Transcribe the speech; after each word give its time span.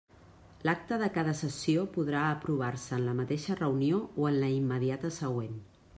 L'acta 0.67 0.97
de 1.01 1.09
cada 1.17 1.35
sessió 1.41 1.83
podrà 1.97 2.23
aprovar-se 2.29 2.97
en 2.99 3.07
la 3.11 3.15
mateixa 3.21 3.61
reunió 3.63 4.03
o 4.25 4.29
en 4.31 4.37
la 4.45 4.53
immediata 4.59 5.17
següent. 5.23 5.65